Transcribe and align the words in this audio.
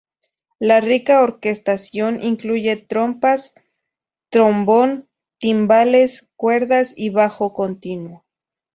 La 0.57 0.81
rica 0.81 1.21
orquestación 1.21 2.23
incluye 2.23 2.75
trompas, 2.75 3.53
trombón, 4.31 5.07
timbales, 5.37 6.27
cuerdas 6.37 6.95
y 6.97 7.11
bajo 7.11 7.53
continuo. 7.53 8.25